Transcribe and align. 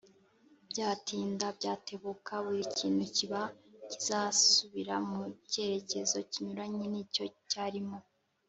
byatinda 0.71 1.45
byatebuka, 1.57 2.33
buri 2.45 2.63
kintu 2.77 3.03
kiba 3.15 3.41
kizasubira 3.89 4.95
mu 5.09 5.21
cyerekezo 5.51 6.17
kinyuranye 6.31 6.85
n’icyo 6.91 7.25
cyarimo. 7.49 7.97